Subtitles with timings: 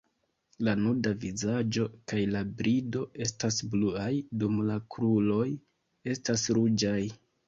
[0.67, 4.07] La nuda vizaĝo kaj la brido estas bluaj,
[4.45, 5.45] dum la kruroj
[6.15, 6.99] estas ruĝaj.